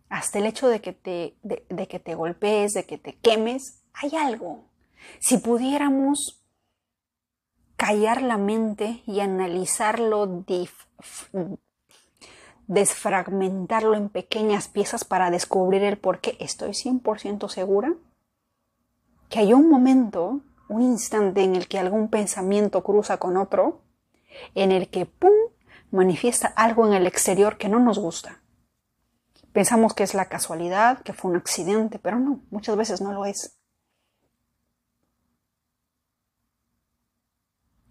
[0.10, 4.16] Hasta el hecho de que te, de, que te golpees, de que te quemes, hay
[4.16, 4.66] algo.
[5.20, 6.44] Si pudiéramos
[7.76, 10.44] callar la mente y analizarlo,
[12.68, 17.94] desfragmentarlo en pequeñas piezas para descubrir el por qué, estoy 100% segura
[19.30, 23.84] que hay un momento un instante en el que algún pensamiento cruza con otro,
[24.54, 25.32] en el que ¡pum!
[25.92, 28.42] manifiesta algo en el exterior que no nos gusta.
[29.54, 33.26] Pensamos que es la casualidad, que fue un accidente, pero no, muchas veces no lo
[33.26, 33.58] es.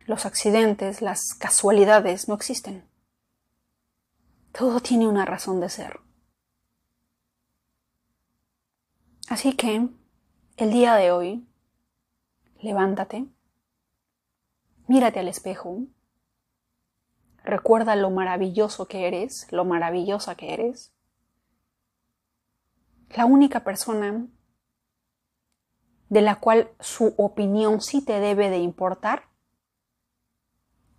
[0.07, 2.87] Los accidentes, las casualidades no existen.
[4.53, 6.01] Todo tiene una razón de ser.
[9.29, 9.89] Así que,
[10.59, 11.49] el día de hoy,
[12.65, 13.27] levántate,
[14.89, 15.83] mírate al espejo,
[17.45, 20.93] recuerda lo maravilloso que eres, lo maravillosa que eres.
[23.11, 24.27] La única persona
[26.09, 29.29] de la cual su opinión sí te debe de importar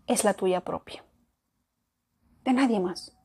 [0.07, 1.03] es la tuya propia.
[2.43, 3.17] De nadie más.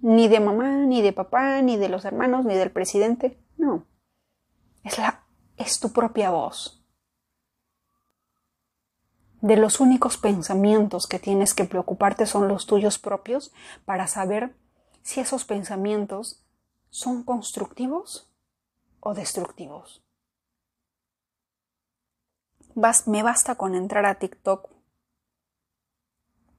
[0.00, 3.42] Ni de mamá, ni de papá, ni de los hermanos, ni del presidente.
[3.56, 3.84] No.
[4.84, 6.75] Es la es tu propia voz
[9.40, 13.52] de los únicos pensamientos que tienes que preocuparte son los tuyos propios
[13.84, 14.56] para saber
[15.02, 16.44] si esos pensamientos
[16.90, 18.32] son constructivos
[19.00, 20.02] o destructivos.
[23.06, 24.70] me basta con entrar a TikTok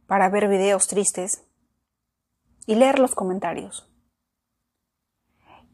[0.08, 1.46] para ver videos tristes
[2.66, 3.90] y leer los comentarios.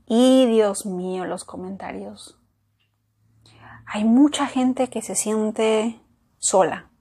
[0.05, 2.39] Y Dios mío, los comentarios.
[3.85, 6.01] Hay mucha gente que se siente
[6.37, 6.92] sola,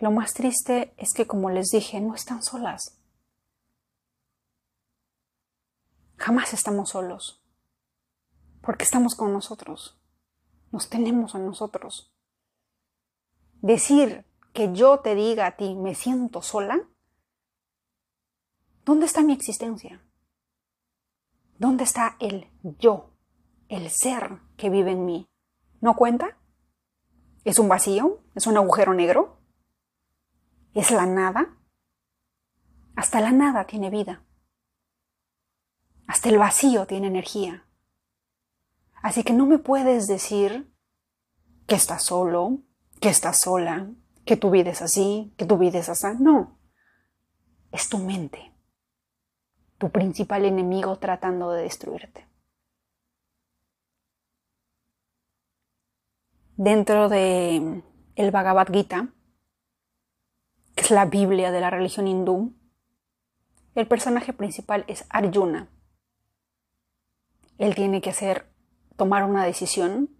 [0.00, 2.98] Lo más triste es que, como les dije, no están solas.
[6.16, 7.42] Jamás estamos solos,
[8.62, 9.98] porque estamos con nosotros.
[10.72, 12.14] nos tenemos a nosotros.
[13.60, 16.88] Decir que yo te diga a ti, me siento sola,
[18.84, 20.00] ¿dónde está mi existencia?
[21.58, 22.46] ¿Dónde está el
[22.78, 23.10] yo,
[23.68, 25.28] el ser que vive en mí?
[25.80, 26.38] ¿No cuenta?
[27.44, 28.22] ¿Es un vacío?
[28.34, 29.39] ¿Es un agujero negro?
[30.74, 31.56] ¿Es la nada?
[32.94, 34.24] Hasta la nada tiene vida.
[36.06, 37.66] Hasta el vacío tiene energía.
[39.02, 40.72] Así que no me puedes decir
[41.66, 42.58] que estás solo,
[43.00, 43.90] que estás sola,
[44.24, 46.06] que tu vida es así, que tu vida es así.
[46.18, 46.58] No.
[47.72, 48.52] Es tu mente.
[49.78, 52.28] Tu principal enemigo tratando de destruirte.
[56.56, 57.82] Dentro de
[58.16, 59.14] el Bhagavad Gita,
[60.80, 62.54] es la Biblia de la religión hindú,
[63.74, 65.68] el personaje principal es Arjuna.
[67.58, 68.50] Él tiene que hacer
[68.96, 70.10] tomar una decisión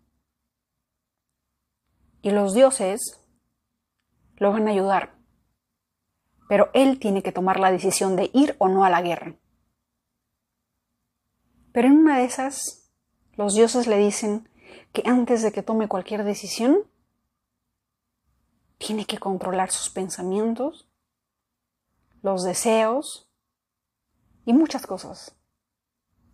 [2.23, 3.21] y los dioses
[4.37, 5.19] lo van a ayudar.
[6.49, 9.37] Pero él tiene que tomar la decisión de ir o no a la guerra.
[11.73, 12.91] Pero en una de esas,
[13.35, 14.49] los dioses le dicen
[14.93, 16.89] que antes de que tome cualquier decisión,
[18.91, 20.88] tiene que controlar sus pensamientos,
[22.22, 23.30] los deseos
[24.45, 25.36] y muchas cosas.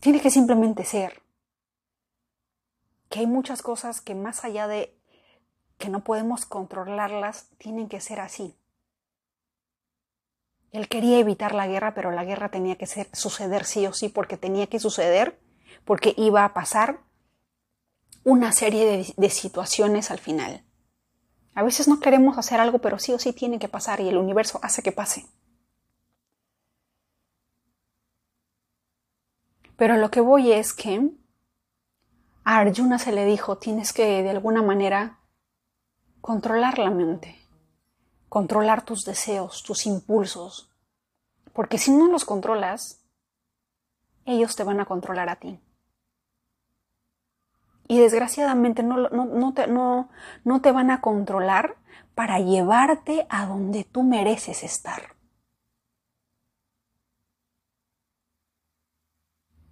[0.00, 1.22] Tiene que simplemente ser.
[3.11, 4.98] Que hay muchas cosas que más allá de
[5.76, 8.57] que no podemos controlarlas, tienen que ser así.
[10.72, 14.09] Él quería evitar la guerra, pero la guerra tenía que ser, suceder sí o sí,
[14.09, 15.38] porque tenía que suceder,
[15.84, 17.00] porque iba a pasar
[18.24, 20.65] una serie de, de situaciones al final.
[21.57, 24.18] A veces no queremos hacer algo, pero sí o sí tiene que pasar y el
[24.18, 25.26] universo hace que pase.
[29.78, 31.11] Pero lo que voy es que
[32.44, 35.18] a Arjuna se le dijo, tienes que de alguna manera
[36.20, 37.40] controlar la mente,
[38.28, 40.70] controlar tus deseos, tus impulsos,
[41.54, 43.02] porque si no los controlas,
[44.26, 45.59] ellos te van a controlar a ti.
[47.89, 50.09] Y desgraciadamente no, no, te, no,
[50.45, 51.76] no te van a controlar
[52.14, 55.14] para llevarte a donde tú mereces estar.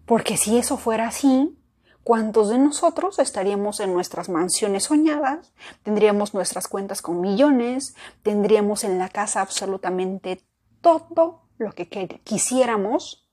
[0.07, 1.59] Porque si eso fuera así,
[2.05, 5.55] ¿Cuántos de nosotros estaríamos en nuestras mansiones soñadas?
[5.83, 10.43] Tendríamos nuestras cuentas con millones, tendríamos en la casa absolutamente
[10.83, 11.89] todo lo que
[12.23, 13.27] quisiéramos,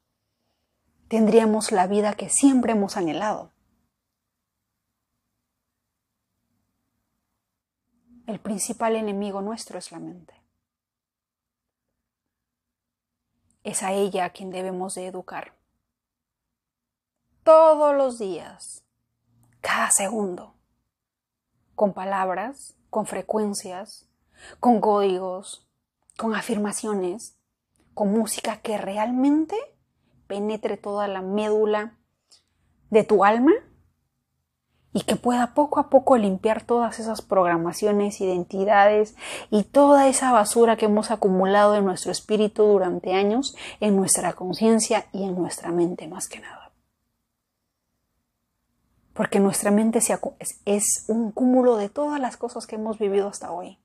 [1.09, 3.51] tendríamos la vida que siempre hemos anhelado.
[8.31, 10.33] El principal enemigo nuestro es la mente.
[13.61, 15.53] Es a ella a quien debemos de educar
[17.43, 18.85] todos los días,
[19.59, 20.55] cada segundo,
[21.75, 24.07] con palabras, con frecuencias,
[24.61, 25.67] con códigos,
[26.15, 27.37] con afirmaciones,
[27.93, 29.57] con música que realmente
[30.27, 31.99] penetre toda la médula
[32.91, 33.51] de tu alma
[34.93, 39.15] y que pueda poco a poco limpiar todas esas programaciones, identidades
[39.49, 45.05] y toda esa basura que hemos acumulado en nuestro espíritu durante años, en nuestra conciencia
[45.13, 46.61] y en nuestra mente más que nada
[49.13, 49.99] porque nuestra mente
[50.65, 53.77] es un cúmulo de todas las cosas que hemos vivido hasta hoy.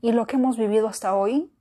[0.00, 1.52] Y lo que hemos vivido hasta hoy,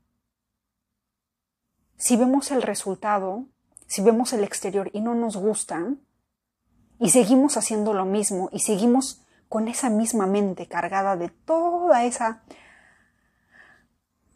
[1.95, 3.45] si vemos el resultado,
[3.88, 5.94] si vemos el exterior y no nos gusta,
[7.00, 12.44] y seguimos haciendo lo mismo, y seguimos con esa misma mente cargada de toda esa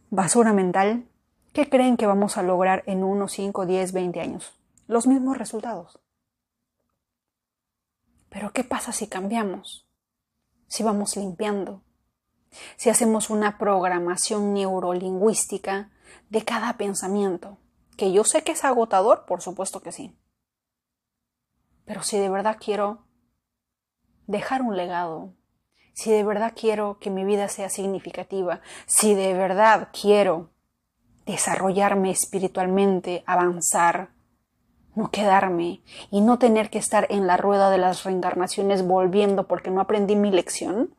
[0.09, 1.05] basura mental,
[1.53, 4.57] ¿qué creen que vamos a lograr en 1, 5, 10, 20 años?
[4.91, 5.99] los mismos resultados.
[8.29, 9.87] Pero ¿qué pasa si cambiamos?
[10.67, 11.81] Si vamos limpiando,
[12.75, 15.91] si hacemos una programación neurolingüística
[16.29, 17.57] de cada pensamiento,
[17.97, 20.15] que yo sé que es agotador, por supuesto que sí.
[21.85, 23.05] Pero si de verdad quiero
[24.27, 25.33] dejar un legado,
[25.93, 30.51] si de verdad quiero que mi vida sea significativa, si de verdad quiero
[31.25, 34.11] desarrollarme espiritualmente, avanzar,
[34.95, 39.71] no quedarme y no tener que estar en la rueda de las reencarnaciones volviendo porque
[39.71, 40.95] no aprendí mi lección,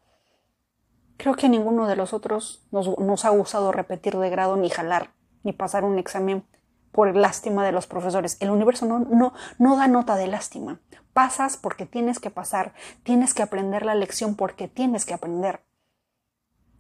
[1.17, 5.13] creo que ninguno de los otros nos, ha gustado repetir de grado ni jalar,
[5.43, 6.45] ni pasar un examen
[6.93, 8.37] por lástima de los profesores.
[8.41, 10.81] El universo no, no, no da nota de lástima.
[11.13, 15.61] Pasas porque tienes que pasar, tienes que aprender la lección porque tienes que aprender.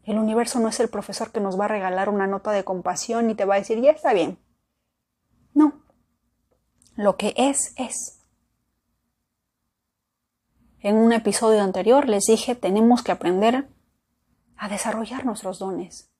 [0.04, 3.30] El universo no es el profesor que nos va a regalar una nota de compasión
[3.30, 4.38] y te va a decir, ya está bien.
[5.54, 5.82] No,
[6.96, 8.20] lo que es, es.
[10.80, 13.68] En un episodio anterior les dije, tenemos que aprender
[14.56, 16.11] a desarrollar nuestros dones.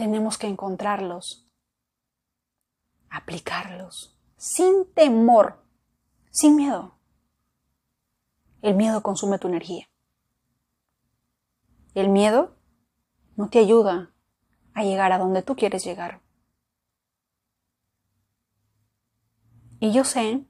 [0.00, 1.46] Tenemos que encontrarlos,
[3.10, 5.62] aplicarlos, sin temor,
[6.30, 6.98] sin miedo.
[8.62, 9.90] El miedo consume tu energía.
[11.92, 12.56] El miedo
[13.36, 14.14] no te ayuda
[14.72, 16.22] a llegar a donde tú quieres llegar.
[19.80, 20.46] Y yo sé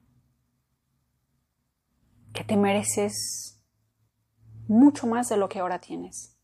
[2.33, 3.61] que te mereces
[4.69, 6.37] mucho más de lo que ahora tienes.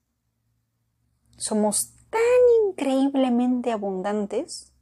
[1.36, 4.72] Somos tan increíblemente abundantes,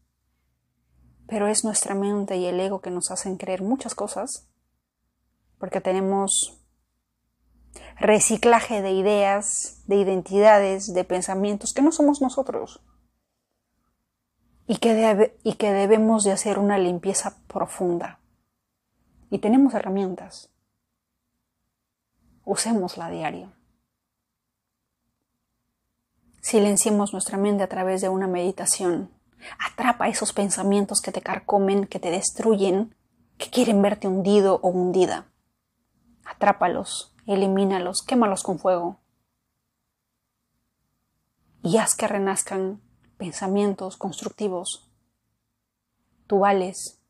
[1.26, 4.48] pero es nuestra mente y el ego que nos hacen creer muchas cosas,
[5.58, 6.60] porque tenemos
[7.98, 12.80] reciclaje de ideas, de identidades, de pensamientos que no somos nosotros
[14.66, 18.20] y que, y que debemos de hacer una limpieza profunda.
[19.30, 20.52] Y tenemos herramientas.
[22.44, 23.52] Usémosla a diario.
[26.44, 29.10] Silenciemos nuestra mente a través de una meditación.
[29.58, 32.94] Atrapa esos pensamientos que te carcomen, que te destruyen,
[33.38, 35.32] que quieren verte hundido o hundida.
[36.22, 39.00] Atrápalos, elimínalos, quémalos con fuego.
[41.62, 42.82] Y haz que renazcan
[43.16, 44.92] pensamientos constructivos.
[46.26, 47.00] Tú vales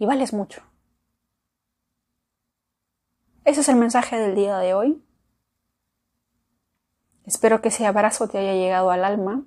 [0.00, 0.62] y vales mucho.
[3.44, 5.05] Ese es el mensaje del día de hoy.
[7.26, 9.44] Espero que ese abrazo te haya llegado al alma,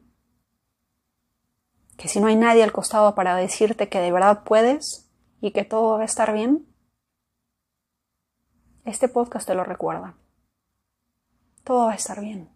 [1.95, 5.09] que si no hay nadie al costado para decirte que de verdad puedes
[5.39, 6.67] y que todo va a estar bien,
[8.83, 10.17] este podcast te lo recuerda.
[11.63, 12.49] Todo va a estar bien.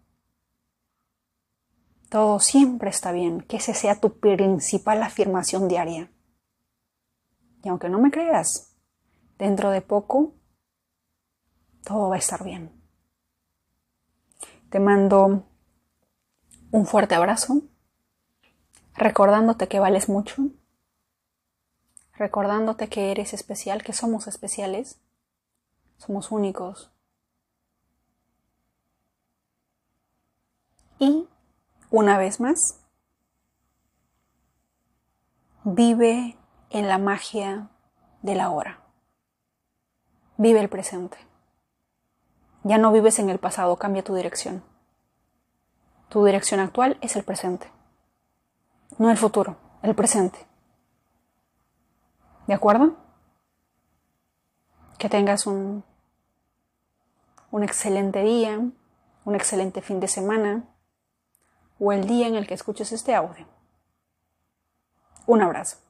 [2.10, 6.10] Todo siempre está bien, que ese sea tu principal afirmación diaria.
[7.62, 8.76] Y aunque no me creas,
[9.38, 10.34] dentro de poco
[11.82, 12.83] todo va a estar bien.
[14.74, 15.44] Te mando
[16.72, 17.62] un fuerte abrazo,
[18.96, 20.48] recordándote que vales mucho,
[22.14, 24.98] recordándote que eres especial, que somos especiales,
[25.96, 26.90] somos únicos.
[30.98, 31.28] Y
[31.92, 32.80] una vez más,
[35.62, 36.36] vive
[36.70, 37.70] en la magia
[38.22, 38.82] de la hora.
[40.36, 41.16] Vive el presente.
[42.64, 44.64] Ya no vives en el pasado, cambia tu dirección.
[46.08, 47.70] Tu dirección actual es el presente.
[48.98, 50.38] No el futuro, el presente.
[52.46, 52.96] ¿De acuerdo?
[54.98, 55.84] Que tengas un,
[57.50, 58.58] un excelente día,
[59.24, 60.64] un excelente fin de semana
[61.78, 63.46] o el día en el que escuches este audio.
[65.26, 65.83] Un abrazo.